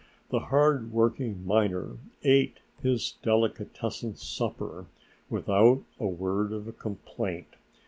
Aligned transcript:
The 0.29 0.39
hard 0.49 0.91
working 0.91 1.45
miner 1.45 1.97
ate 2.23 2.57
his 2.81 3.17
delicatessen 3.21 4.15
supper 4.15 4.87
without 5.29 5.83
a 5.99 6.07
word 6.07 6.51
of 6.53 6.75
complaint. 6.79 7.55